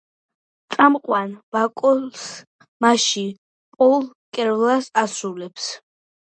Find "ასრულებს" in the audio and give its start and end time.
5.07-5.73